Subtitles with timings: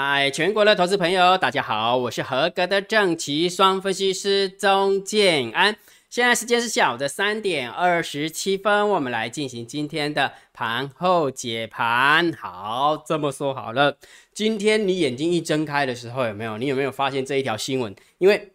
[0.00, 5.76] 嗨，全国的投资朋友，大家好，我是合格的正奇双分析师钟建安。
[6.08, 12.32] 现在时间是下午的三点二十七分，我们来进行今天的盘后解盘。
[12.34, 13.96] 好，这么说好了，
[14.32, 16.56] 今天你眼睛一睁开的时候，有没有？
[16.58, 17.92] 你有没有发现这一条新闻？
[18.18, 18.52] 因为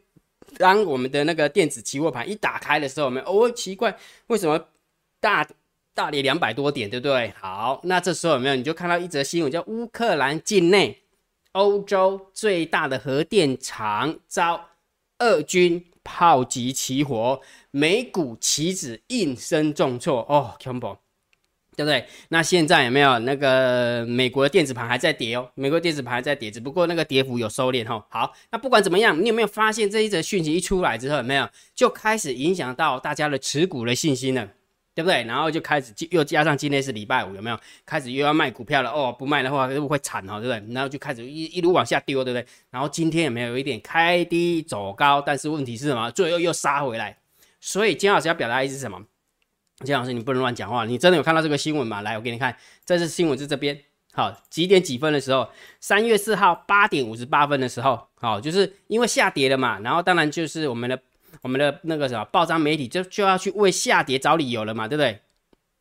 [0.58, 3.22] 当我们的那个电子期货盘一打开的时候，我们？
[3.24, 3.94] 哦，奇怪，
[4.28, 4.68] 为什么
[5.20, 5.46] 大
[5.94, 7.34] 大跌两百多点，对不对？
[7.38, 8.56] 好，那这时候有没有？
[8.56, 11.03] 你就看到一则新闻，叫乌克兰境内
[11.54, 14.70] 欧洲最大的核电厂遭
[15.18, 15.86] 俄军。
[16.06, 17.40] 炮击起火，
[17.72, 21.00] 美股期指应声重挫哦 c a m p b e l
[21.78, 22.06] 对不对？
[22.28, 25.50] 那现在有没有那个美国的电子盘还在跌哦？
[25.56, 28.06] 美国电子盘还在跌，只不过那个跌幅有收敛哈。
[28.10, 34.50] 好，那不管怎么样，你有没有发现这一则讯息一出来之后，有没有就开始影响到大家的持股的信心了？
[34.96, 35.24] 对不对？
[35.24, 38.92] 然后就开始又加上今天是礼拜五，有没有开始又要卖股票了？
[38.92, 40.40] 哦，不卖的话会不会惨哦？
[40.40, 40.74] 对不对？
[40.74, 42.46] 然后就开始一一路往下丢，对不对？
[42.70, 45.20] 然后今天有没有一点开低走高？
[45.20, 46.12] 但是问题是什么？
[46.12, 47.18] 最后又杀回来。
[47.60, 49.02] 所以金老师要表达意思是什么？
[49.84, 50.86] 金老师你不能乱讲话。
[50.86, 52.02] 你真的有看到这个新闻吗？
[52.02, 52.56] 来，我给你看，
[52.86, 53.80] 这是新闻是这边。
[54.14, 55.50] 好，几点几分的时候？
[55.80, 58.08] 三月四号八点五十八分的时候。
[58.14, 59.80] 好，就是因为下跌了嘛。
[59.80, 61.02] 然后当然就是我们的。
[61.42, 65.20] 我们的那个什么报章媒体就就要去为下跌找理由了嘛，对不对？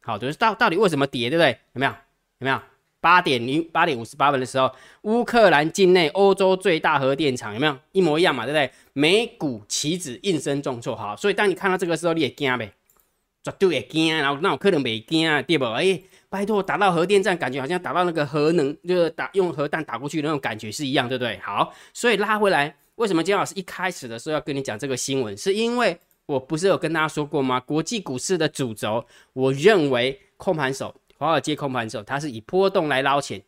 [0.03, 1.51] 好，就是到到底为什么跌，对不对？
[1.75, 1.93] 有没有？
[2.39, 2.61] 有没有？
[3.01, 8.45] 八点零八点五十八分的时候，乌克兰境内欧洲最大核电厂有没有一模一样嘛？
[8.45, 8.71] 对不对？
[8.93, 12.73] 美股期指应声重挫，好，所以当你看到这个时候，你也惊呗，
[13.43, 15.65] 绝对会惊，然后那我可能没惊啊，对不？
[15.67, 21.39] 哎，拜托，打到核电站，感觉好像打到那个核能，就是打用核弹打过去那种感觉是一样，对不对？
[21.39, 22.77] 好，所以拉回来。
[22.97, 25.37] 为什么金老师一开始的时候要跟你讲这个新闻？
[25.37, 27.59] 是因为我不是有跟大家说过吗？
[27.61, 33.43] 国际股市的主轴，我认为控盘手，华尔街控盘手，它是以波动来捞钱，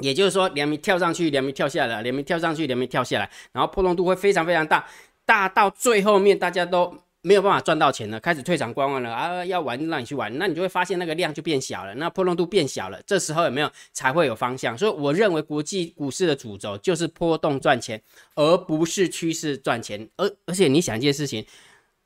[0.00, 4.88] 也就是说，两名跳上去，两名跳下来，两名跳上去，两名跳下来，然后波动度会非常非常大，
[5.24, 7.03] 大到最后面大家都。
[7.26, 9.42] 没有办法赚到钱了，开始退场观望了啊！
[9.46, 14.76] 要玩让你去玩，那你就会发现那个量就变小了，那波动度变小了，这时候有没有才会有方向？
[14.76, 17.98] 所以我认为国际股市的主轴就是波动赚钱，
[18.34, 20.06] 而不是趋势赚钱。
[20.16, 21.42] 而而且你想一件事情，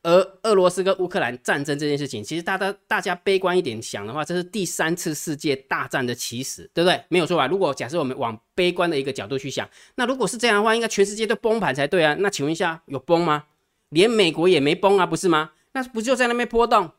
[0.05, 7.03] 而俄罗斯跟乌克兰战争这件事情，其实大家大家悲观一点想的话，这是第三次世界大战的起始，对不对？
[7.09, 7.49] 没有错吧？
[7.49, 12.15] 如果假设我们往悲观的一个角度去想，那如果是这样的话，应该全世界都崩盘才对啊？
[12.21, 13.47] 那请问一下，有崩吗？
[13.91, 15.50] 连美国也没崩啊，不是吗？
[15.72, 16.91] 那不就在那边波动？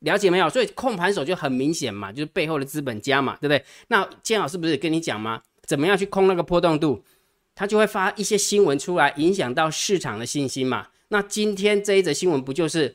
[0.00, 0.48] 了解没有？
[0.48, 3.64] 所以控盘手就很明显嘛，就是背后的资本家嘛，对不对？
[3.88, 5.42] 那建老师不是跟你讲吗？
[5.66, 7.04] 怎么样去控那个波动度？
[7.54, 10.86] 他就会发一些新闻出来，影响到市场的信心嘛。
[11.08, 12.94] 那今天这一则新闻不就是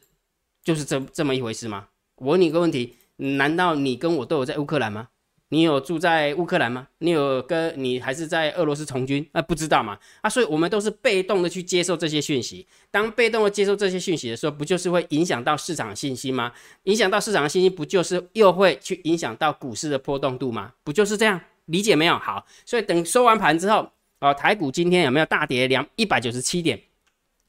[0.64, 1.88] 就是这这么一回事吗？
[2.16, 5.10] 我问你一个问题：难道你跟我都有在乌克兰吗？
[5.54, 6.88] 你有住在乌克兰吗？
[6.98, 9.24] 你有跟你还是在俄罗斯从军？
[9.34, 9.96] 那不知道嘛？
[10.22, 12.66] 啊，所以我们都是被动的去接受这些讯息。
[12.90, 16.52] 当被动的接受这些讯息的时候，不就是会影响到市场信心吗？
[16.86, 20.72] 影响到市场信心，不就是又会去影响到股市的波动度吗？
[20.84, 21.40] 不就是这样？
[21.66, 22.18] 理解没有？
[22.18, 23.88] 好，所以等收完盘之后，
[24.22, 26.82] 哦，台股今天有没有大跌两一百九十七点？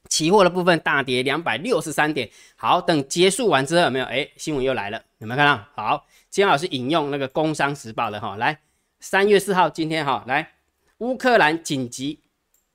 [0.09, 2.29] 期货的部分大跌两百六十三点。
[2.55, 4.05] 好，等结束完之后有没有？
[4.05, 5.63] 哎，新闻又来了，有没有看到？
[5.75, 6.05] 好。
[6.29, 8.59] 今天老师引用那个《工商时报》的哈，来
[8.99, 10.51] 三月四号，今天哈，来
[10.97, 12.19] 乌克兰紧急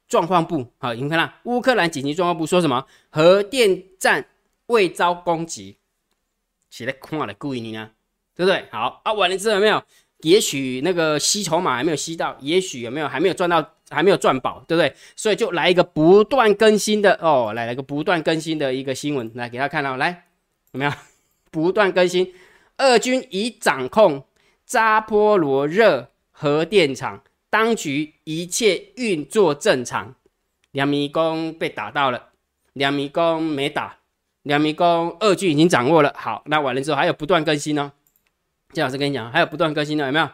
[0.08, 2.86] 状况部，好，你们看到乌克兰紧急状况部说什么？
[3.10, 4.24] 核电站
[4.64, 5.76] 未遭攻击，
[6.70, 7.90] 写在看了故意你呢，
[8.34, 8.66] 对不对？
[8.72, 9.82] 好啊，完了之后有没有？
[10.22, 14.94] 也许那个吸筹码还没有吸到，也许有没有还没有赚到，还没有赚饱，对不对？
[15.16, 20.26] 所以就来一个不断更新的哦，来了个不断更新的一个新闻，来给他看到，来
[20.72, 20.92] 有没有？
[21.50, 22.32] 不断更新。
[22.78, 24.24] 俄军已掌控
[24.64, 30.14] 扎波罗热核电厂，当局一切运作正常。
[30.70, 32.28] 两迷宫被打到了，
[32.74, 33.98] 两迷宫没打，
[34.44, 36.14] 两迷宫俄军已经掌握了。
[36.16, 37.90] 好，那完了之后还有不断更新哦。
[38.72, 40.28] 金老师跟你讲，还有不断更新的有没有？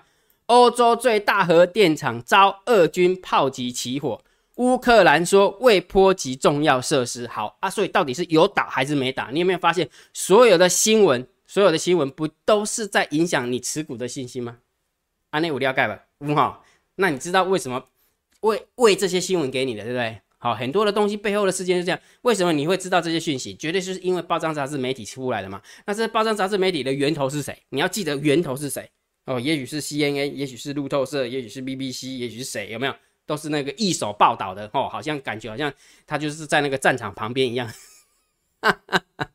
[0.47, 4.23] 欧洲最大核电厂遭俄军炮击起火，
[4.57, 7.27] 乌克兰说未波及重要设施。
[7.27, 9.31] 好啊，所以到底是有打还是没打？
[9.33, 11.27] 你有没有发现所有的新闻？
[11.47, 14.59] 所有的新闻不都是在影响你持股的信心吗？
[15.31, 16.65] 安内五料盖吧，五号。
[16.97, 17.85] 那你知道为什么
[18.41, 20.21] 为为这些新闻给你的，对不对？
[20.39, 21.99] 好，很多的东西背后的事件是这样。
[22.23, 23.55] 为什么你会知道这些讯息？
[23.55, 25.61] 绝对是因为报章杂志媒体出来的嘛。
[25.87, 27.57] 那这报章杂志媒体的源头是谁？
[27.71, 28.89] 你要记得源头是谁
[29.25, 29.41] 哦。
[29.41, 32.71] 也许是 CNN，也许是路透社，也许是 BBC，也许是谁？
[32.71, 32.95] 有没有？
[33.25, 34.89] 都是那个一手报道的哦。
[34.89, 35.73] 好像感觉好像
[36.07, 37.67] 他就是在那个战场旁边一样。
[38.61, 39.31] 哈哈哈。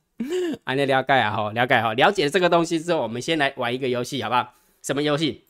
[0.64, 4.54] 啊，了解啊，哈，了解哈，了解这个东西之后，我们先来玩一个游戏，好不好？
[4.84, 5.42] 什么游戏？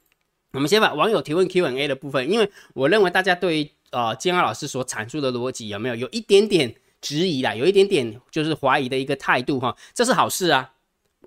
[0.53, 10.73] 我们先把网友提问 Q&A 的部分，因为我认为大家对于呃金安老师所阐述的逻辑有没有有一点点质疑啦，有一点点就是怀疑的一个态度哈，这是好事啊。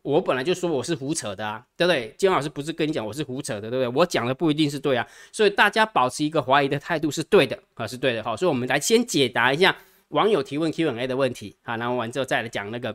[0.03, 2.15] 我本来就说我是胡扯的啊，对不对？
[2.19, 3.89] 金老师不是跟你讲我是胡扯的，对不对？
[3.89, 9.75] 我讲的不一定是对啊，所以大家保持一个怀疑的态度是对的啊，是对的好，所以我们来先解答一下
[10.09, 12.95] 网友提问 Q&A 的问题啊，然后完之后再来讲那个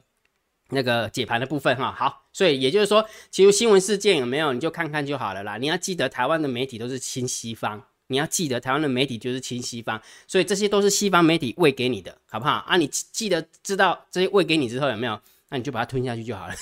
[0.69, 1.91] 那个解盘的部分哈。
[1.91, 5.57] 好，所以也就是说，其实新闻事件有没有你就看看就好了啦。
[5.57, 12.75] 你要记得台湾的媒体都是亲西方，你要记得台湾的媒体就是亲西方，所以这些都是西方媒体喂给你的，好不好啊？
[12.75, 15.19] 你记得知道这些喂给你之后有没有？
[15.49, 16.53] 那你就把它吞下去就好了。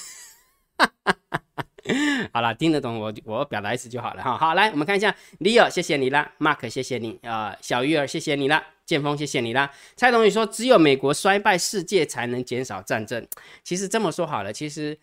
[2.33, 4.37] 好了，听得懂我我表达意思就好了哈。
[4.37, 9.71] 好，来我们看一下，Leo，谢谢你啦，Mark，谢谢你啊，小鱼儿，谢谢你啦，剑锋，谢谢你啦。
[9.95, 13.25] 蔡同学说，只有美国衰败，世界才能减少战争。
[13.63, 14.97] 其实这么说好了，其实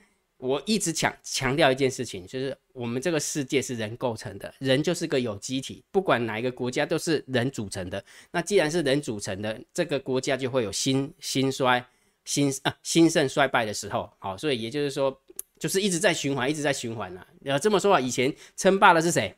[0.47, 8.05] 我一直强强调一件事情，就是我们这个世界是人构成的，人就是个有机体，不管哪一个国家都是人组成的。
[8.31, 11.83] 那既然是人组成的，这个国家就会有兴兴衰、
[12.27, 14.13] 兴啊兴盛、衰败的时候。
[14.19, 15.19] 好，所以也就是说。
[15.57, 17.25] 就是一直在循环，一直在循环呐。
[17.43, 19.35] 要这么说啊，以前称霸的是谁？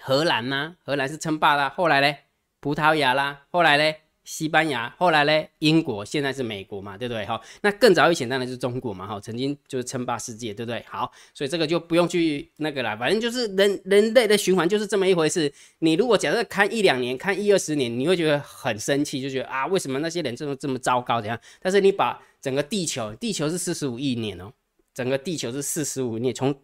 [0.00, 0.76] 荷兰吗？
[0.82, 1.68] 荷兰是称霸啦。
[1.76, 2.24] 后来嘞，
[2.60, 3.46] 葡萄牙啦。
[3.50, 4.94] 后来嘞，西班牙。
[4.98, 6.04] 后来嘞，英国。
[6.04, 7.24] 现在是美国嘛，对不对？
[7.24, 10.84] 哈，那更早以前当然是中国嘛，哈，曾经就是称霸世界，对不对？
[10.86, 15.50] 好，所以这个就不用去那个了，反正就是人人类的循环就是这么一回事。
[15.78, 21.20] 你如果假设看一两年，看一二十年，你会觉得很生气，就觉得啊，为什么那些人这么这么糟糕？
[21.22, 21.40] 怎样？
[21.60, 24.52] 但是你把整个地球，地球是四十五亿年哦。
[24.92, 26.54] 整个地球是四十五年，从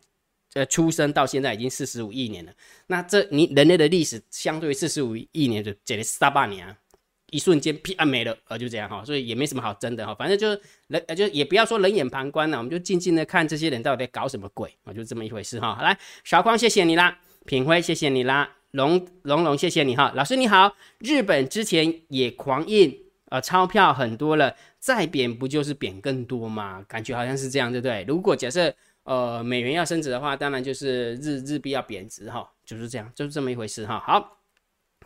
[0.55, 2.53] 呃出生到现在已经四十五亿年了。
[2.89, 6.77] 那这你人类的历史相对于四十五亿年就简直是大半年啊，
[7.35, 10.15] 一瞬间啪没了，呃就这样哈，所以也没什么好争的哈。
[10.15, 15.79] 反正就是人呃就也不要说冷眼旁观了，我们就静静的看这些人到底在搞什么鬼啊，就这么一回事哈。
[15.83, 22.97] 来，小光谢谢你啦，品辉谢谢你啦，龙龙龙谢谢你哈，老师你好，日本之前也狂印
[23.31, 24.55] 呃钞票很多了。
[24.85, 26.85] 再贬不就是贬更多吗？
[26.87, 28.05] 感觉好像是这样，对不对？
[28.07, 28.71] 如果假设
[29.05, 33.99] 呃美元要升值的话，当然就是日日币要贬值哈，就是这样，就是这么一回事哈。
[34.07, 34.34] 好，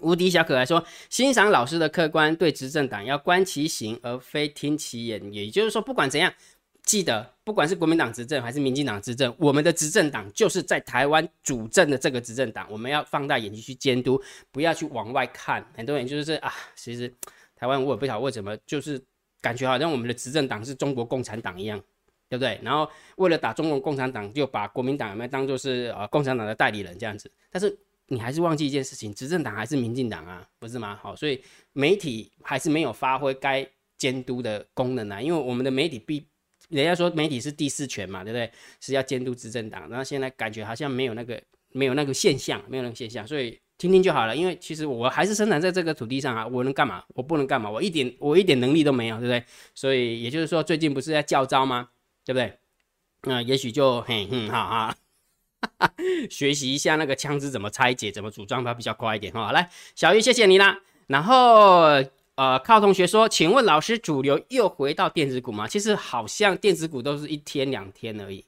[0.01, 5.33] 无敌小可爱说，欣赏老师的客观，对执政党要观其行而非听其言。
[5.33, 6.33] 也就是说，不管怎样，
[6.83, 15.65] 记得不管是国民党执政还是民进党执政，我们的执政党就是在台湾主政的这个执政党，我们要放大眼睛去监督，不要去往外看。
[15.77, 17.13] 很多人就是啊，其实
[17.57, 19.01] 台湾我也不晓得为什么就是。
[19.41, 21.81] 感觉好像我们的执政党是中国共产党一样，
[22.29, 22.59] 对不对？
[22.61, 27.31] 然后为了打中国共产党，就把国民党有没有当做是呃共产党的代理人这样子？
[27.49, 27.79] 但是
[28.09, 30.99] 你还是忘记一件事情，执政党还是民进党啊，不是吗？
[31.01, 31.41] 好，所以
[31.73, 33.67] 媒体还是没有发挥该
[33.97, 35.21] 监督的功能啊。
[35.21, 36.27] 因为我们的媒体必
[36.69, 38.51] 人家说媒体是第四权嘛，对不对？
[38.81, 43.59] 是要监督执政党，然后现在感觉好像没有那个没有那个现象，没有那个现象，所以。
[43.79, 47.05] 听听就好了，因为其实我还是生长在这个土地上啊，我能干嘛？
[47.15, 47.71] 我不能干嘛？
[47.71, 49.45] 我一点我一点能力都没有，对不对？
[49.73, 51.91] 所以也就是说，最近不是在叫招吗？
[52.25, 52.59] 对不对？
[53.23, 54.97] 那也许就嘿哼哈哈，
[56.31, 59.53] 学习一下那个枪支怎么拆解、怎么组装，它比较快一点哈。
[59.53, 60.79] 来，小玉，谢谢你啦。
[61.07, 62.03] 然后
[62.37, 65.67] 呃，靠同学说，请问老师，主流又回到电子股吗？
[65.67, 68.45] 其实好像电子股都是一天两天而已。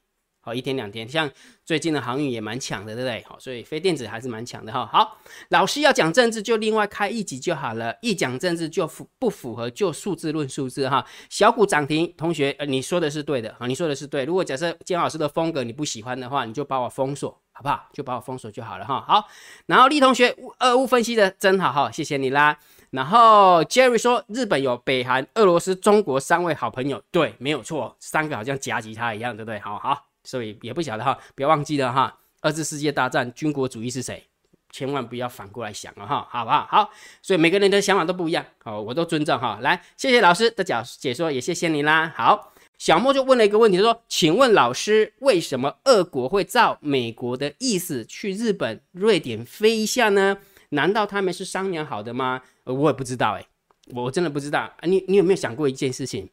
[0.53, 1.29] 一天两天，像
[1.65, 3.23] 最近的航运也蛮强的，对不对？
[3.27, 4.85] 好，所以非电子还是蛮强的哈。
[4.85, 5.17] 好，
[5.49, 11.05] 老师要讲政治就另外开一集就好了，一讲政治就符不符合就数字论数字哈。
[11.29, 14.25] 小股涨停，同学，呃，你说的是对的啊，你说的是对。
[14.25, 17.87] 如果假设姜老师的风格你不喜欢的话，你就把我封锁，好不好？
[17.93, 19.03] 就把我封锁就好了哈。
[19.07, 19.27] 好，
[19.65, 22.57] 然后李同学，俄乌分析的真好哈，谢谢你啦。
[22.91, 29.57] 然后 Jerry 说，日本有北韩、俄罗斯、中国三位好朋友，对，没有错，三个好像夹击他一样，对不对？
[29.59, 30.10] 好好。
[30.23, 32.19] 所以也不晓得哈，不要忘记了哈。
[32.41, 34.23] 二次世界大战军国主义是谁？
[34.71, 36.65] 千万不要反过来想了哈，好不好？
[36.69, 36.89] 好，
[37.21, 39.59] 所以每个人的想法都不一样，好，我都尊重哈。
[39.61, 42.13] 来，谢谢老师的讲解说，也谢谢你啦。
[42.15, 50.37] 好，小莫就问了一个问题，说：请问老师，为什么俄国会照美国的意思去日本、瑞典飞一下呢？
[50.69, 52.41] 难道他们是商量好的吗？
[52.63, 53.45] 我也不知道哎，
[53.87, 54.73] 我真的不知道啊。
[54.83, 56.29] 你你有没有想过一件事情？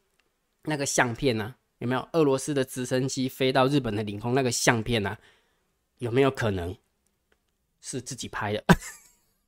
[0.63, 1.55] 那个相片呢？
[1.79, 5.17] 有没有俄罗斯的直升机飞到日本的领空那个相片呢？
[5.97, 6.75] 有没有可能
[7.81, 8.63] 是自己拍的？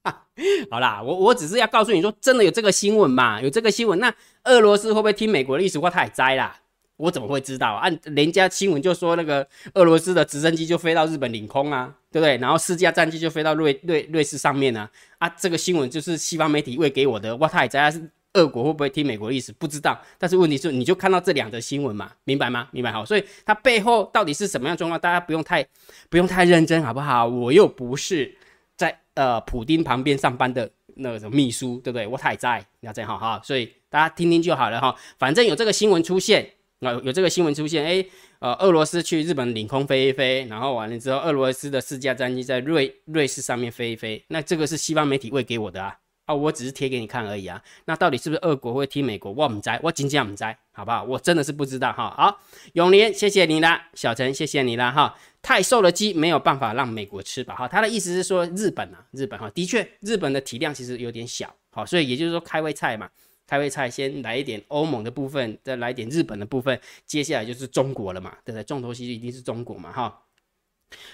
[0.71, 3.41] 好啦，我我只是要告诉你说，真的有这个新闻嘛？
[3.41, 4.13] 有这个新闻，那
[4.45, 5.77] 俄罗斯会不会听美国的意思？
[5.77, 6.59] 我太栽啦！
[6.97, 7.73] 我怎么会知道？
[7.75, 12.37] 按人家新闻就说那个俄罗斯的直升机就飞到日本领空啊，对不对？
[12.37, 15.29] 然后四架战机就飞到瑞瑞瑞士上面啊啊！
[15.29, 19.51] 这个新闻就是西方媒体喂给我的，哇太栽是俄国会不会听美国的意思？
[19.53, 19.99] 不知道。
[20.17, 22.67] 但是问题是，你就看到这两则新闻嘛，明白吗？
[22.71, 23.03] 明白好。
[23.05, 24.99] 所以它背后到底是什么样状况？
[24.99, 25.65] 大家不用太
[26.09, 27.27] 不用太认真，好不好？
[27.27, 28.33] 我又不是
[28.77, 32.07] 在呃普丁旁边上班的那种秘书，对不对？
[32.07, 33.41] 我太在，你要这样好哈。
[33.43, 34.95] 所以大家听听就好了哈。
[35.19, 38.05] 反正有这个新闻出现啊，有这个新闻出现，哎，
[38.39, 45.97] 呃，俄罗斯去日本领空飞一飞，然后完了之后，俄罗斯的四架战机在瑞瑞士上面飞一飞，那这个是西方媒体喂给我的啊。
[46.31, 47.61] 啊，我只是贴给你看而已啊。
[47.85, 49.31] 那到底是不是俄国会踢美国？
[49.31, 51.03] 我唔知，我真正唔知，好不好？
[51.03, 52.13] 我真的是不知道哈。
[52.15, 52.39] 好，
[52.73, 55.17] 永年，谢谢你啦，小陈，谢谢你啦哈。
[55.41, 57.67] 太瘦的鸡没有办法让美国吃饱哈。
[57.67, 63.09] 他的意思是说，日本啊，日本哈，的确，日本的体量其实有点小，好，所以也就是说，开胃菜嘛，
[63.45, 68.63] 开胃菜先来一点欧盟的部分，再来一点日本的部分，接下来就是中国了嘛，对不对？
[68.63, 70.21] 重头戏一定是中国嘛哈。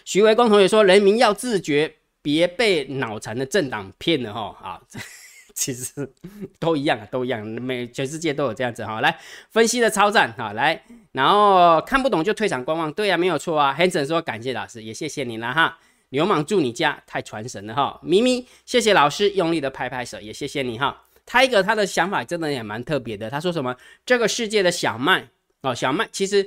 [0.06, 1.96] 徐维光同学说，人民要自觉。
[2.28, 4.82] 别被脑残的政党骗了哈啊！
[5.56, 6.12] 其实
[6.60, 9.00] 都一样，都一样，每全世界都有这样子哈。
[9.00, 9.18] 来
[9.50, 13.74] 分析的超赞哈，来，然后看不懂就退场观望，对呀，没有错啊。
[13.80, 15.80] Hanson 说感谢老师，也谢谢你了哈。
[16.10, 17.98] 流氓住你家，太传神了哈。
[18.04, 21.02] 咪咪，谢谢老师，用力的拍拍手，也谢谢你哈。
[21.26, 23.74] Tiger 他的想法真的也蛮特别的，他说什么？
[24.06, 25.30] 这个世界的小麦
[25.62, 26.46] 哦，小麦其实。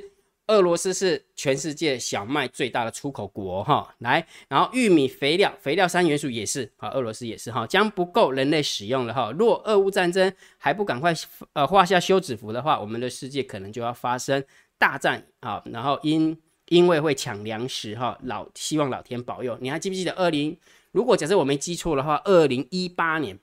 [0.50, 9.30] 俄罗斯是全世界小麦最大的出口国哈，来，然后玉米肥料，肥料三元素也是啊，俄罗斯也是哈，将不够人类使用了哈。
[9.38, 11.14] 若俄乌战争还不赶快
[11.52, 14.44] 呃画下休止符的话，我们的世界可能就要发生
[14.76, 15.62] 大战啊。
[15.66, 19.56] 然后因因为会抢粮食哈，老希望老天保佑。
[19.60, 20.58] 你还记不记得二零？
[20.90, 23.38] 如果假设我没记错的话，二零一八年，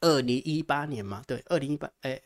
[0.00, 1.22] 二零一八年吗？
[1.24, 2.20] 对，二零一八，哎，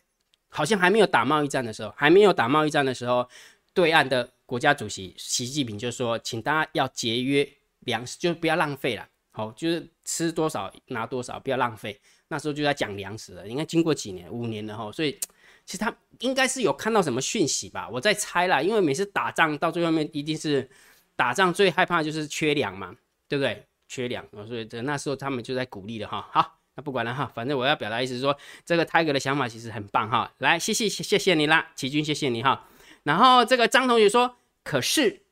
[0.48, 3.28] 好像还没有打贸易战的时候，还没有打贸易战的时候。
[3.72, 7.48] 对岸的国家主席习近平就说：“请大家要节约
[7.80, 9.08] 粮食，就不要浪费了。
[9.32, 11.98] 好，就是吃多少拿多少，不要浪费。
[12.28, 13.46] 那时候就在讲粮食了。
[13.46, 14.90] 应该经过几年，五年了哈。
[14.90, 15.18] 所以
[15.64, 17.88] 其实他应该是有看到什么讯息吧？
[17.88, 20.68] 我在猜啦，因为每次打仗到最后面一定是
[21.14, 22.94] 打仗最害怕就是缺粮嘛，
[23.28, 23.64] 对不对？
[23.88, 26.28] 缺粮，所以这那时候他们就在鼓励了哈。
[26.32, 30.32] 好，那不管了哈，反正我要表达意思是说，这个泰哥的想法其实很棒哈。
[30.38, 32.66] 来，谢谢谢谢你啦，齐军，谢谢你哈。”
[33.02, 35.22] 然后这个张同学说：“可是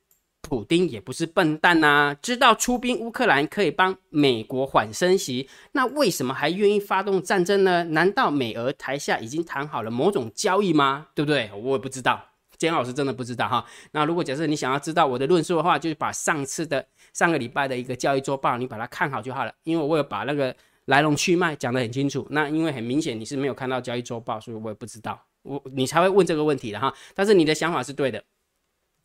[0.40, 7.84] 普丁也不是笨蛋呐，知道出兵乌克兰可以帮美国缓升息，那为什么还愿意发动战争呢？
[7.84, 11.08] 难道美俄台下已经谈好了某种交易吗？
[11.14, 11.50] 对不对？
[11.52, 12.24] 我也不知道，
[12.56, 13.66] 简老师真的不知道哈。
[13.92, 20.54] 那如果假设你想要知道我的论述的话，就是把上次的上个礼拜的一个交易周报，你把它看好就好了，因为我有把那个
[20.86, 22.26] 来龙去脉讲得很清楚。
[22.30, 28.22] 那因为很明显你是没有看到交易周报，所以我也不知道。”我你才会问这个问题的哈，但是你的想法是对的，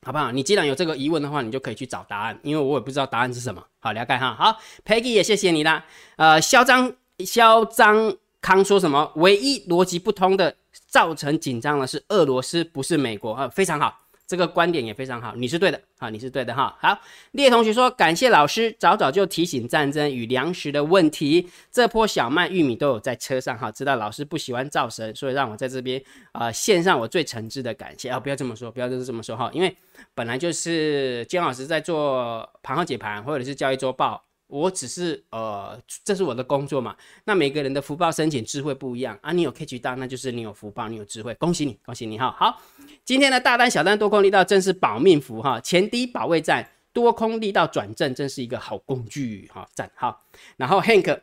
[0.06, 0.32] 好不好？
[0.32, 3.64] 你既然有这个疑问的话，你就可以去找答案，因为我也不知道答案是什么。
[3.80, 4.36] 好，了解哈。
[4.36, 5.86] 好，Peggy 也谢谢你啦。
[6.18, 9.12] 呃，嚣张嚣张康说什么？
[9.16, 10.58] 唯一逻辑不通的，
[10.88, 14.03] 造成紧张的是俄罗斯，不是美国啊，非常好。
[14.26, 16.76] 这个观点也非常好，你是对的，啊，你是对的哈。
[16.80, 16.98] 好，
[17.32, 21.50] 列同学说感谢老师，早早就提醒战争与粮食的问题。
[21.72, 26.02] 这波小麦、玉米都有在车上哈，知道老师不喜欢造神，所以让我在这边
[26.32, 28.20] 啊献上我最诚挚的感谢啊！
[28.20, 29.76] 不要这么说，不要就是这么说哈，因为
[30.16, 34.24] 本来就是姜老师在做盘后解盘或者是交易周报。
[34.54, 36.96] 我只是呃，这是我的工作嘛。
[37.24, 39.32] 那每个人的福报深浅、智慧不一样啊。
[39.32, 42.30] 你有 catch 到，那就是你有福报，你有智慧，恭喜你，恭喜你哈。
[42.38, 42.62] 好，
[43.04, 45.60] 今天的大单、小单、多空力道，正是保命符哈。
[45.60, 49.68] 前低保卫战，多空力道转正，真是一个好工具哈。
[49.74, 50.24] 赞好。
[50.56, 51.22] 然后 Hank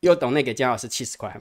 [0.00, 1.40] 又懂那个姜老师七十块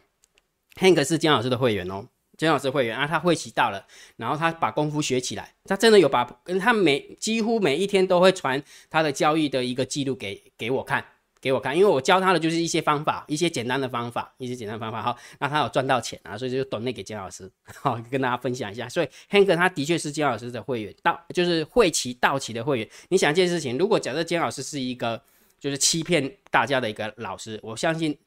[0.76, 2.06] ，Hank 是姜老师的会员哦。
[2.40, 6.24] 金老师会员啊，他会期到了，然后他把功夫学起来，他真的有把，
[6.58, 11.04] 他每几乎每一天都会传他的交易的一个记录给给我看，
[11.42, 18.88] 给我看，因为我教他的就是一些方法，一些简单的方法，一些简单方法哈，那他有赚到钱啊，所以就短内给金老师，好跟大家分享一下。
[18.88, 22.90] 所以 Hank 他的确是金老师的会员，到就是会期到期的会员。
[23.10, 25.22] 你想一件事情，如果假设金老师是一个
[25.60, 28.18] 就是欺骗大家的一个老师，我相信。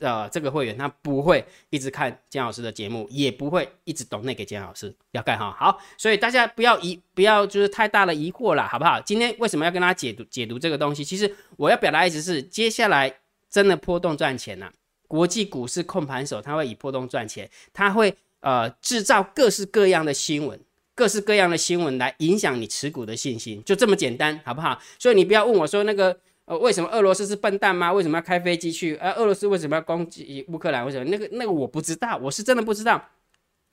[0.00, 5.50] 呃，这个会员他不会一直看姜老师的节目，也不会一直懂那个姜老师要干哈。
[5.58, 9.00] 好，所以大家不要疑，不要就是太大的疑惑了，好不好？
[9.00, 11.02] 今天为什么要跟大家解读解读这个东西？
[11.02, 13.12] 其实我要表达意思是，接下来
[13.50, 14.70] 真的波动赚钱呐。
[15.08, 20.60] 国际股市控盘手他会以波动赚钱，他会呃制造各式各样的新闻，
[20.94, 24.80] 各式各样的新闻来影响你持股的信心，就这么简单，好不好？
[24.96, 26.20] 所以你不要问我说那个。
[26.48, 27.92] 呃，为什么俄罗斯是笨蛋吗？
[27.92, 28.96] 为什么要开飞机去？
[28.96, 30.84] 呃，俄罗斯为什么要攻击乌克兰？
[30.84, 33.00] 为什么那个那个我不知道，我是真的不知道。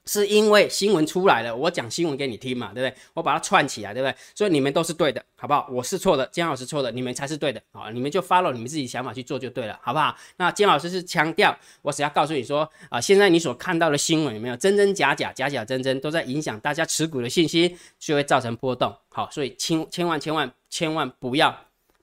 [0.08, 3.02] 是因为新闻出来了，我讲新闻给你听嘛，对不对？
[3.16, 4.16] 我把它串起来，对不对？
[4.36, 5.68] 所以你们都是对的，好不好？
[5.72, 10.16] 我是错的，姜老师错的，你们才是对的，好，你们就 follow 你们自己想法去做就对了，好不好？
[10.38, 21.56] 那姜老师是强调，我只要告诉你说，啊，现在你所看到的新闻有没有真真假假、假假真真，都在影响大家持股的信息，就会造成波动，好，所以千千万千万千万不要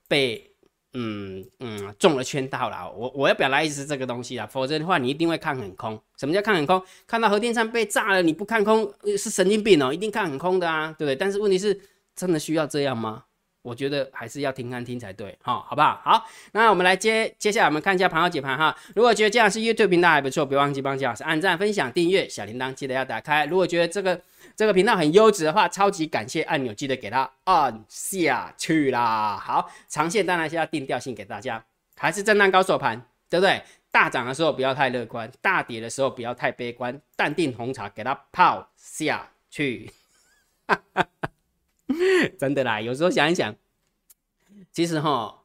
[0.09, 0.52] 被。
[0.95, 5.99] 嗯嗯，中了圈套了，我我要表达意思是这个东西啊，否则的话你一定会看很空。
[6.17, 6.79] 什么叫看很空？
[7.07, 11.15] 看到核电站被炸了，你不看空是神经病哦，一定看很空的啊，对不对？
[11.15, 11.79] 但是问题是，
[12.15, 13.23] 真的需要这样吗？
[13.63, 15.99] 我觉得还是要听看听才对，哈，好不好？
[16.03, 18.75] 好，那我们来接接下来我们看一下盘后解盘哈。
[18.95, 23.45] 如果觉得这样是 YouTube 频道还不错，别忘记帮姜老师按赞、分享、订阅，小铃铛记得要打开。
[23.45, 24.21] 如果觉得这个。
[24.55, 29.37] 这个频道很优质的话，超级感谢按钮，记得给它按下去啦。
[29.37, 31.63] 好，长线当然是要定调性给大家，
[31.95, 33.61] 还是震荡高手盘，对不对？
[33.91, 39.91] 大涨的时候不要太乐观，大跌的时候不要太悲观，淡定红茶给它泡下去。
[42.39, 43.55] 真的啦，有时候想一想，
[44.71, 45.42] 其实哈。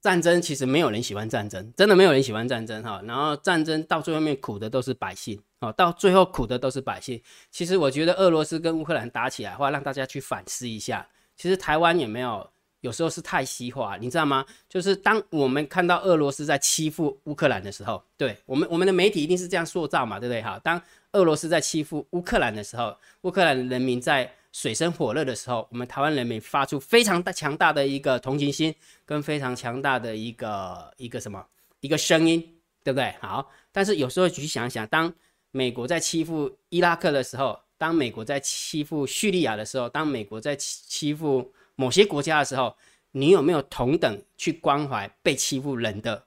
[0.00, 3.02] 战争其实没有人喜欢战争，真的没有人喜欢战争哈。
[3.04, 7.20] 然后战争到最后面苦的都是百姓哦，到最后苦的都是百姓。
[7.50, 11.04] 其实我觉得俄罗斯跟乌克兰打起来的话，让大家去反思一下，
[11.36, 12.48] 其实台湾也没有，
[12.80, 14.46] 有时候是太西化，你知道吗？
[14.68, 20.40] 就是当我们看到俄罗斯在欺负乌克兰的时候，对我们我们的媒体一定是这样塑造嘛，对不对？
[20.40, 20.80] 哈，当
[21.12, 24.32] 俄罗斯在欺负乌克兰的时候，乌克兰人民在。
[24.58, 28.74] 水深火热的时候，我们台湾人民发出非常大强大的一个同情心，
[29.06, 31.46] 跟非常强大的一个一个什么
[31.78, 32.40] 一个声音，
[32.82, 33.14] 对不对？
[33.20, 35.14] 好，但是有时候去想想，当
[35.52, 42.76] 美国在欺负伊拉克的时候，当美国在欺负叙利亚的时候，当美国在欺欺负某些国家的时候，
[43.12, 46.20] 你有没有同等去关怀被欺负人的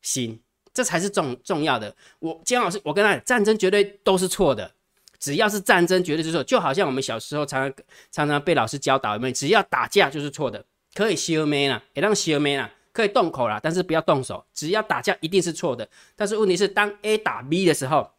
[0.00, 0.40] 心？
[0.72, 1.94] 这才是重重要的。
[2.20, 4.72] 我姜老师，我跟他，战争绝对都是错的。
[5.18, 6.42] 只要是战争，绝对是错。
[6.44, 9.34] 就好像我们小时候常常常常被老师教导，有没有？
[9.34, 14.44] 只要打架就是错的，可以修眉啦，也让修眉啦，可以动口啦，但是不要动手。
[14.54, 15.88] 只要打架一定是错的。
[16.14, 18.10] 但是问题是，当 A 打 B 的时候，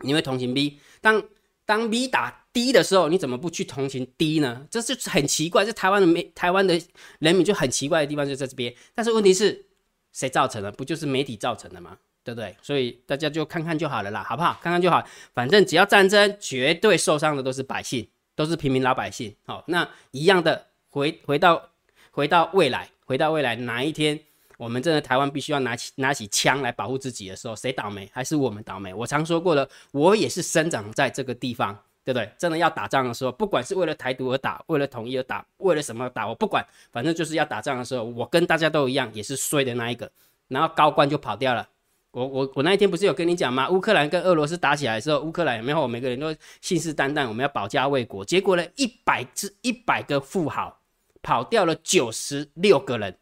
[0.00, 1.22] 你会同情 B；当
[1.64, 4.66] 当 B 打 D 的时候，你怎么不去同情 D 呢？
[4.70, 5.64] 这是很奇怪。
[5.64, 6.80] 这台湾的媒，台湾的
[7.18, 8.74] 人民就很奇怪的地方就在这边。
[8.94, 9.66] 但是问题是，
[10.12, 10.72] 谁造成的？
[10.72, 11.98] 不就是媒体造成的吗？
[12.24, 12.56] 对不对？
[12.62, 14.58] 所以大家就看看就好了啦，好不好？
[14.62, 15.04] 看看就好，
[15.34, 19.34] 反正只要战争，绝对受伤的都是百姓，都是平民老百姓。
[19.44, 21.70] 好，那一样的回回到
[22.10, 24.18] 回到未来，回到未来，哪一天
[24.56, 28.08] 我们真的台湾必须要拿起拿起枪来保护自己的时候，谁倒霉？
[28.12, 28.94] 还是我们倒霉？
[28.94, 32.30] 我常说过了，我也是生长在这个地方，对不对？
[32.38, 40.08] 真的要打仗的时候，不管是为了台独而打，为了统一而打，为了什么打，我不管，反正就是要打仗的时候，我跟大家都一样，也是衰的那一个，
[40.46, 41.68] 然后高官就跑掉了。
[42.12, 43.68] 我我我那一天不是有跟你讲吗？
[43.70, 45.88] 乌克兰跟俄罗斯打起来的时候，乌克兰有没有？
[45.88, 48.22] 每个人都信誓旦旦，我们要保家卫国。
[48.24, 50.78] 结果呢，一百只一百个富豪
[51.22, 53.16] 跑掉了九十六个人。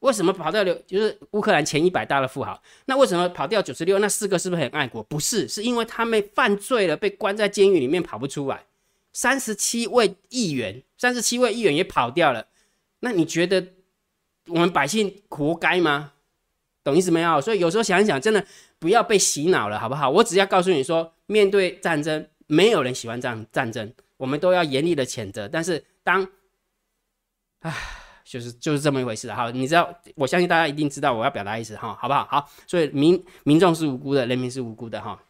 [0.00, 0.74] 为什么跑掉了？
[0.86, 2.62] 就是乌克兰前一百大的富豪。
[2.84, 3.98] 那为什么跑掉九十六？
[3.98, 5.02] 那四个是不是很爱国？
[5.02, 8.64] 不是，是因为他们犯罪了，被关在监狱里面跑不出来。
[9.14, 12.46] 三十七位议员，三十七位议员也跑掉了。
[13.00, 13.66] 那你觉得
[14.48, 16.12] 我们百姓活该吗？
[16.86, 17.40] 懂意思没有？
[17.40, 18.46] 所以有时候想一想，真的
[18.78, 20.08] 不要被洗脑了，好不好？
[20.08, 25.48] 我只要告诉你说，面对战争，没有人喜欢这样战争，我们都要严厉的谴责。
[25.48, 26.24] 但是当，
[27.62, 27.74] 唉，
[28.24, 29.50] 就是就是这么一回事哈。
[29.50, 32.24] 你知道，我相信大家一定知道我要表达意思哈，好不好？
[32.30, 35.20] 好，所以民民众是无辜的，人民是无辜的哈。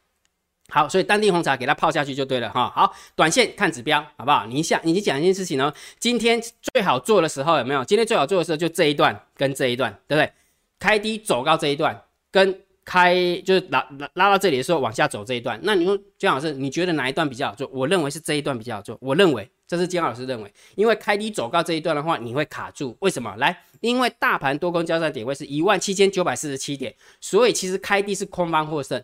[0.68, 2.70] 好，所以当地红茶给它泡下去就对了哈。
[2.76, 4.44] 好，短线看指标，好不好？
[4.44, 6.38] 你想，你讲一件事情哦，今天
[6.74, 7.82] 最好做的时候有没有？
[7.82, 10.30] 今天最好做的时候就这一段跟这一段，对不对？
[10.78, 17.68] 开低走高这一段，跟开就是拉拉拉到这里的时候往下走这一段，那你说姜老师，你觉得哪一段比较好做？
[17.72, 18.96] 我认为是这一段比较好做。
[19.00, 22.96] 我认为这是姜老师认为，因为开低走高这一段的话，你会卡住。
[23.00, 23.34] 为什么？
[23.38, 29.02] 来，因为大盘多空交战点位是一万七千九百四十七点，所以其实开低是空方获胜，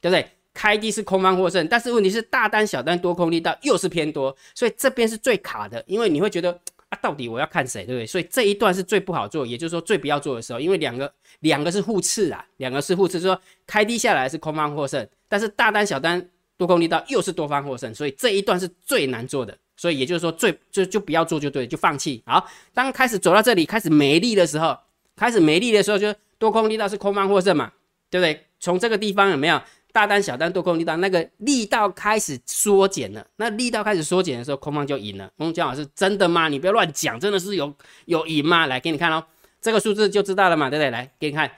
[0.00, 0.28] 对不对？
[0.52, 6.58] 开低是空方获胜，但是问题是大单小单多空力道又是偏多，所以这边是最卡的，因为你会觉得。
[6.88, 8.06] 啊，到底我要看谁，对不对？
[8.06, 16.24] 所以这一段是最不好做，也就是说最不要做的时候，因为两个两个是互斥啊，两个是互斥，说开低下来是空方获胜，但是大单小单
[16.56, 22.22] 多空力道又是多方获胜，所以这一段是最难做的，所以也就是说最就就不要做就对，就放弃。
[22.24, 24.78] 好，当开始走到这里开始没力的时候，
[25.16, 27.72] 开始没力的时候，就多空力道是空方获胜嘛，
[28.08, 28.46] 对不对？
[28.58, 29.60] 从这个地方有没有？
[29.96, 33.26] 大单小单多空力道，那个力道开始缩减了。
[33.36, 35.32] 那力道开始缩减的时候，空方就赢了。
[35.38, 36.48] 洪江老师，真的吗？
[36.48, 37.72] 你不要乱讲，真的是有
[38.04, 38.66] 有赢吗？
[38.66, 39.24] 来给你看哦，
[39.58, 40.90] 这个数字就知道了嘛，对不对？
[40.90, 41.50] 来给你看，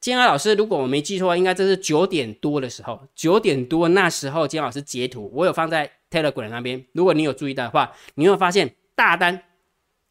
[0.00, 6.82] 金安老师，如果我没记错，应该这是九点多的时候，九点多那时候，金老师截图，我有放在 Telegram 那边。
[6.92, 9.42] 如果你有注意到的话，你会发现大单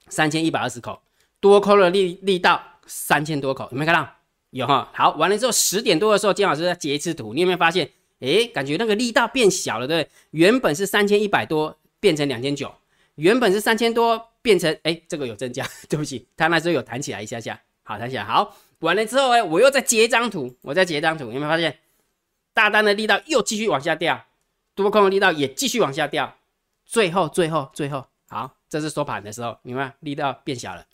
[0.07, 1.01] 三千一百二十口，
[1.39, 4.07] 多空的力力道三千多口，有没有看到？
[4.51, 4.89] 有哈。
[4.93, 7.89] 好，完了之后十点多的时候，金老师再截一次图，你有没有发现？
[8.19, 10.11] 诶，感觉那个力道变小了，对不对？
[10.29, 12.67] 原本是三千一百多，变成两千九；
[13.15, 18.55] 原本是三千多，变成诶，这个有增加， 对不起，它那时候有弹起来一下下，好弹起来，好。
[18.81, 21.79] 完了之后呢，我又再截一张图，我再截一张图，有没有发现
[22.53, 24.25] 大单的力道又继续往下掉，
[24.75, 26.37] 多空的力道也继续往下掉，
[26.85, 29.95] 最后最后最后，好，这是收盘的时候，明白？
[30.01, 30.85] 力道变小了，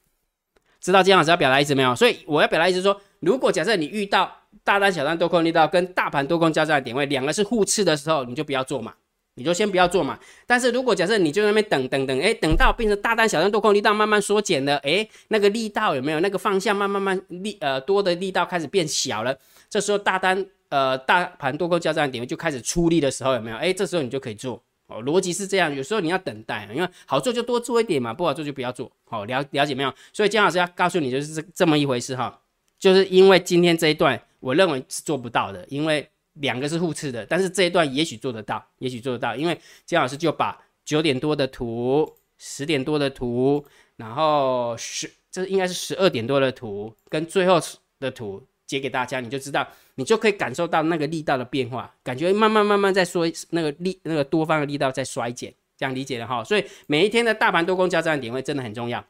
[0.88, 1.94] 知道金老师要表达意思没有？
[1.94, 8.94] 所以我要表达意思说，如果假设你遇到大单小单多空力道跟大盘多空交战的点位，两个是互斥的时候，你就不要做嘛。
[9.36, 10.18] 你就先不要做嘛。
[10.46, 19.38] 但是如果假设你就在那边等等等，哎，等到变成大单小单多空力道慢慢缩减了，哎，那个力道有没有那个方向慢慢慢力呃多的力道开始变小了？
[19.70, 23.58] 这时候大单呃大盘多空交战的点位就开始出力的时候有没有？
[23.58, 25.04] 哎，这时候你就可以做哦。
[25.04, 28.92] 逻辑是这样，有时候你要等待，因为好做就多做一点嘛，不好做就不要做。
[29.06, 29.94] 好了了解没有？
[30.12, 32.42] 所以姜老师要告诉你就是这这么一回事哈，
[32.80, 36.10] 就是因为今天这一段我认为是做不到的，因为。
[36.40, 47.60] 两个是互斥的，但是这一段也许做得到，也许做得到，因为姜老师就把九点多的图、十点多的图，然后十这应该是十二点多的图跟最后
[48.00, 56.44] 的图截给大家，你就知道，你就可以感受到那个力道的变化，感觉慢慢慢慢在说那个力那个多方的力道在衰减，这样理解了哈。
[56.44, 59.04] 所以每一天的大盘多空交战点位真的很重要，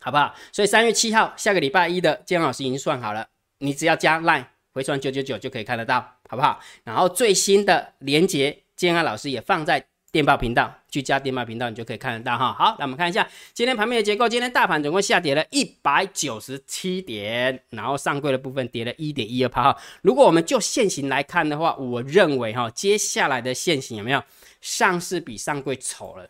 [0.00, 0.34] 好不好？
[0.52, 6.14] 所以三月七号下个礼拜一的姜老师已经算好了，你只要加 line 回传九九九就可以看得到。
[6.30, 6.60] 好不好？
[6.84, 12.52] 然后最新的连接，建安老师也放在电报频道，去加电报频道，你就可以看得到哈。
[12.52, 14.28] 好，那我们看一下今天盘面的结构。
[14.28, 19.78] 今天大盘总共下跌了一百九十七点，然后上柜的部分跌了一点一二趴哈。
[20.02, 24.22] 如果我们就现行来看的话，我认为哈，接下来的现行有没有
[24.60, 26.28] 上市比上柜丑了？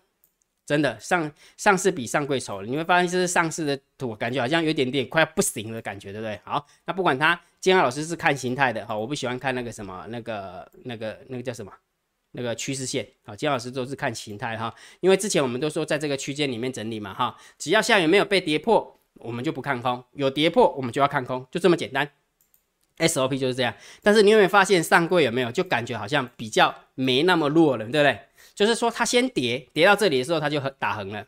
[0.67, 6.39] 真的上上市比上柜丑了，你会发现这是上市的图，感觉好像有点点快要不行的感觉，对不对？
[6.45, 7.41] 好，那不管它。
[7.61, 11.73] 金安老师是看形态的哈，我不喜欢看那个什么那个那个那个叫什么
[12.33, 13.35] 那个趋势线啊。
[13.35, 22.11] 金老师都是看形态哈，因为之前我们都说在这个区间里面整理嘛哈，只要下面没有被跌破，我们就不看空；有跌破，我们就要看空，就这么简单。
[22.99, 23.75] SOP 就是这样。
[24.03, 28.21] 但是你有没有发现上柜有没有就感觉好像比较没那么弱了，对不对？
[28.55, 31.27] 就是说它先跌跌到这里的时候，它就打横了。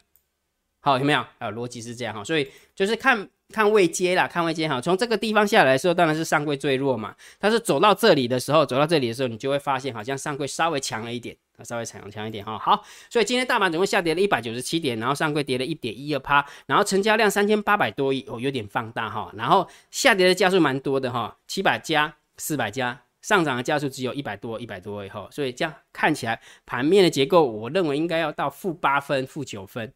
[0.81, 1.21] 好，有没有？
[1.39, 3.29] 啊，逻辑是这样哈，所以就是看。
[3.53, 7.15] 看位阶啦，看位阶哈，从这个地方下来的时候，当然是上柜最弱嘛。
[7.39, 12.59] 但是走到这里的时候，走到这里的时候，你就会发现好像上柜稍微强了一点，稍微强强一点哈。
[12.59, 19.31] 好，所以今天大盘总共下跌了一百九十七点，然后上柜跌了一点一二趴，然后成交量三千八百多亿，哦，有点放大哈。
[19.35, 29.93] 然后下跌的加速蛮多的哈，七百加四百加，上涨的加速只有一百多一百多以后，所以这样看起来盘面的结构，我认为应该要到负八分、负九分。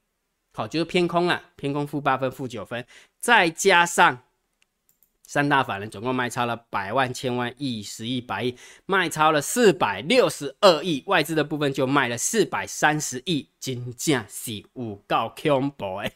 [0.56, 2.86] 好，就是偏空啊，偏空负八分、负九分，
[3.18, 4.22] 再加上
[5.26, 16.10] 三大法人总共卖超了百万、千万、亿、十亿、百亿，卖超了四百六十二亿，外资的部分就卖了四百三十亿，金价是五告 Q boy，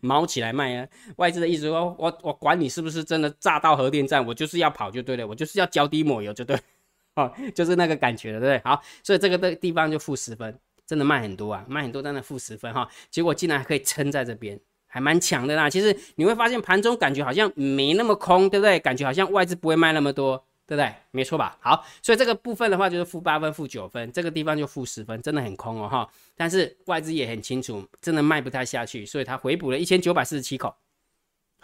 [0.00, 0.88] 毛起来卖啊！
[1.16, 6.58] 外资的意思说，我我管你是不是真的炸到核电站，我就是要跑就对了，我就是要浇低抹油就对，
[7.16, 8.62] 哦， 就是那个感觉了，对不对？
[8.64, 10.58] 好，所以这个的地方就负十分。
[10.86, 15.68] 真的卖很多啊，卖很多，真的负十分哈，结果竟然还可以撑在这边，还蛮强的啦。
[15.68, 18.78] 其实你会发现盘中感觉好像没那么空，对不对？
[18.78, 20.94] 感觉好像外资不会卖那么多，对不对？
[21.10, 21.58] 没错吧？
[21.60, 26.08] 好，所以这个部分的话就是负八分、负九分，这个地方就负十分，真的很空哦哈。
[26.36, 30.74] 但是外资也很清楚，真的卖不太下去，所以它回补了一千九百四十七口。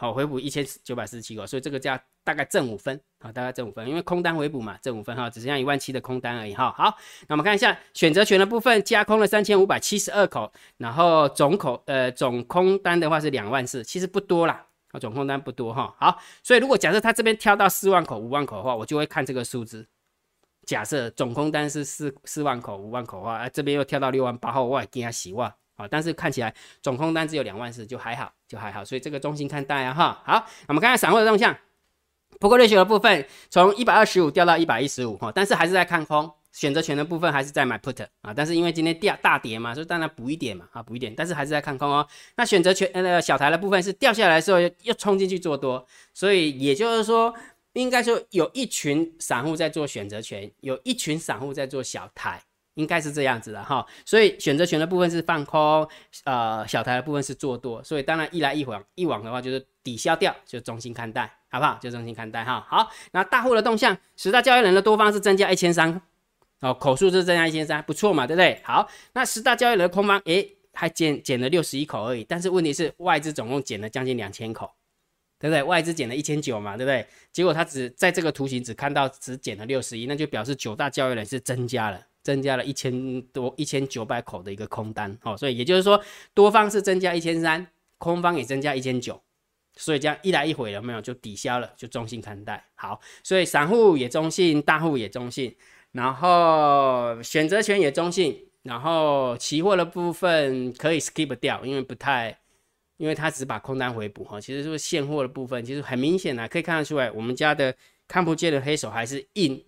[0.03, 6.73] 好，回补一千九百四十七口，所以这个价大概挣五分，好，大概挣五分，因为空单回补嘛，挣五分哈，只剩下一万七的空单而已哈。
[6.77, 6.93] 好，
[7.29, 15.95] 那我们看一下选择权的部分，加空了三千五百七十二口，然后总口呃总空单的话是两万四，其实不多啦，啊，总空单不多哈。
[15.97, 19.87] 好，所以如果假设他这边跳到四万口、五万口的话，我就会看这个数字。
[20.67, 25.55] 假设总空单是四四万口、五万口的话，这边又跳到六万八后，我也给他洗哇。
[25.89, 30.23] 但是看起来总空单只有两万四，就还好，就还好，所以这个中心看待啊哈。
[30.25, 31.57] 好，我们看看散户的动向，
[32.41, 42.07] 不过瑞雪的部分从一百二十五掉到一百一十五哈，但是还是在看空，选择权的部分还是在买 put 啊，但是因为今天掉大跌嘛，所以当然补一点嘛，啊补一点，但是还是在看空哦。
[42.37, 47.35] 那选择权呃小台的部分是掉下来的时候又冲进去做多，所以也就是说，
[47.75, 52.43] 应该说有一群散户在做选择权，有一群散户在做小台。
[52.75, 55.89] 应该是这样子的哈，所以选择权的部分是放空，
[56.25, 61.31] 呃，小台的部分是做多，所以当然一来一往，一往的话就是抵消掉，就中心看待。
[61.53, 61.79] 好不好？
[61.83, 62.67] 就中性看待哈。
[62.67, 66.01] 好，那大户的动向，十大交易人的多方是增加一千三，
[66.61, 68.59] 哦，口数是增加一千三，不错嘛，对不对？
[68.65, 74.73] 好，那十大交易人的空方，诶，还减减了六十一口而已，但是问题是外资总共减了将近两千口，
[75.39, 75.63] 对不对？
[75.63, 77.07] 外资减了一千九嘛，对不对？
[77.31, 82.01] 结果他只在这个图形只看到只减了六十一，那就表示九大交易人是增加了。
[82.23, 86.01] 增加了一千多一千九百口的一个空单，哦，所以也就是说
[86.33, 87.67] 多方是增加一千三，
[87.99, 89.21] 空方也增加一千九，
[89.77, 92.65] 所以这样一来一回有没有就抵消了，就中性看待。
[92.75, 95.55] 好，所以散户也中性，大户也中性，
[95.91, 102.39] 然后选择权也中性，然后期货的部分可以 skip 掉，因为不太，
[102.99, 104.41] 因为它只把空单回补哈。
[104.41, 107.75] 其实是现货的部分，其实很明显啊，可以看得出来，我们家的
[108.07, 109.65] 看不见的黑手还是硬。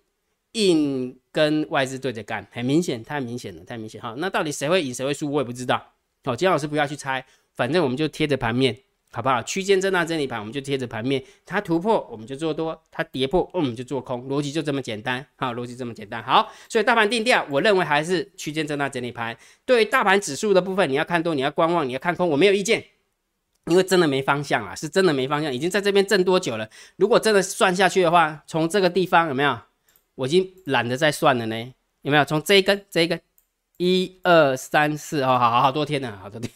[0.55, 4.15] 硬跟外资对着干，很明显，太明显了，太明显哈。
[4.17, 5.81] 那到底谁会赢，谁会输，我也不知道。
[6.23, 8.75] 好，金老师不要去猜，反正我们就贴着盘面，
[9.11, 9.43] 好不好？
[9.43, 15.25] 区间震荡整理盘，我们就贴着盘面，它突破我们就做多，它跌破我们就做空，逻辑就这么简单。
[15.35, 16.23] 好，逻辑这么简单。
[16.23, 19.37] 好，所以大盘定调，我认为还是区间震荡整理盘。
[19.65, 22.83] 对于大盘指数的部分，你要看多，你要观望，你要看空，我没有意见，
[23.65, 26.69] 因为真的没方向啊，是真的没方向，已经在这边震多久了？
[26.95, 29.59] 如果真的算下去的话，从这个地方有没有？
[30.15, 32.25] 我已经懒得再算了呢，有没有？
[32.25, 33.19] 从这一根，这一根，
[33.77, 36.51] 一二三四，哦，好好好多天了，好多天。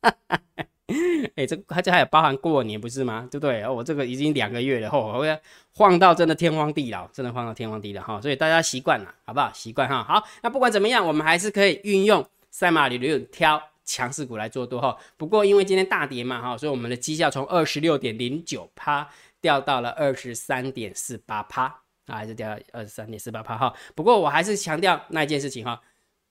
[1.36, 3.28] 哎，这它这还有包含过年不是吗？
[3.30, 3.68] 对不对？
[3.68, 5.38] 我这个已经两个月了，后我要
[5.74, 8.18] 晃到真的天荒地老，真的晃到天荒地老哈。
[8.20, 9.52] 所以大家习惯了，好不好？
[9.52, 10.02] 习惯哈。
[10.02, 14.96] 好，那不管怎么样，我们还是可以运用赛马理论挑强势股来做多哈。
[15.18, 19.06] 不过因为今天大跌嘛哈，所以我们的绩效从二十六点零九趴
[19.42, 21.82] 掉到了二十三点四八趴。
[22.08, 23.72] 啊，还是掉二十三点四八帕哈。
[23.94, 25.80] 不过我还是强调那一件事情哈，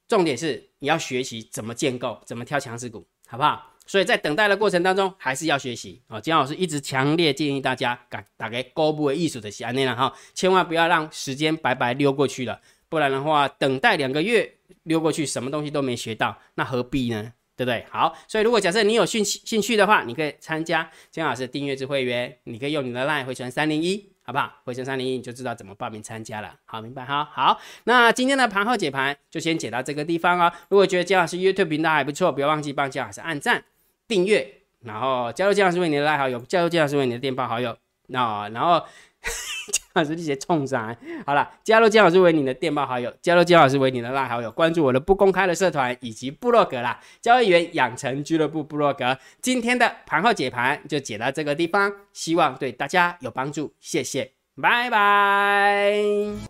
[0.08, 3.74] 重点是你要学习怎么建构，怎么挑强势股，好不好？
[3.86, 6.20] 所以在等待的过程当中，还是要学习啊。
[6.20, 12.60] 金老师一直强烈建议大家，打打开高部的艺术的喜安内了哈，千万不要让时间白白溜过去了，
[12.90, 17.32] 不然的话，等待两个月溜过去，什么东西都没学到，那何必呢？
[17.56, 17.84] 对不对？
[17.90, 24.12] 好，所以如果假设你有兴趣兴趣的话，你可以参加金老师订阅制会员，你可以用你的 LINE 回传三零一。
[24.28, 24.52] 好不好？
[24.66, 26.54] 回程三零一你就知道怎么报名参加了。
[26.66, 27.24] 好，明白哈。
[27.32, 30.52] 好，那今天的盘后解盘就先解到这个地方哦。
[30.68, 33.64] 如果觉得姜老师 YouTube 频道还不错，不要忘记帮姜老师按赞、
[34.06, 34.46] 订阅，
[34.82, 37.78] 然后加入姜老师为你的拉好友，加入姜老师为你的电报好友。
[38.08, 38.86] 那然后。
[39.24, 40.96] 姜老师这些冲啥？
[41.26, 49.18] 好了，加入姜老师为你的电报好友，加入姜老师为你的拉好友，关注我的不公开的社团以及部落格啦，交易员养成俱乐部部落格。
[49.42, 56.00] 今天的盘后解盘就解到这个地方，希望对大家有帮助，谢谢，拜拜。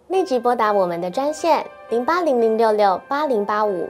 [0.10, 3.90] 立即拨打我们的专线零八零零六六八零八五